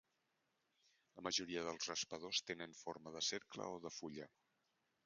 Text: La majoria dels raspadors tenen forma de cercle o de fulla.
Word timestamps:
La 1.19 1.25
majoria 1.27 1.63
dels 1.67 1.91
raspadors 1.91 2.43
tenen 2.49 2.75
forma 2.81 3.17
de 3.19 3.23
cercle 3.31 3.71
o 3.77 3.79
de 3.87 3.95
fulla. 4.01 4.33